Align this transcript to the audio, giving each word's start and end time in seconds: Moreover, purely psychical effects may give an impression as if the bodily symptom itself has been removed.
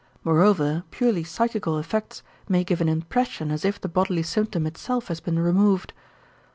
Moreover, 0.23 0.83
purely 0.89 1.23
psychical 1.23 1.77
effects 1.77 2.23
may 2.49 2.63
give 2.63 2.81
an 2.81 2.89
impression 2.89 3.51
as 3.51 3.63
if 3.63 3.79
the 3.79 3.87
bodily 3.87 4.23
symptom 4.23 4.65
itself 4.65 5.09
has 5.09 5.19
been 5.19 5.37
removed. 5.37 5.93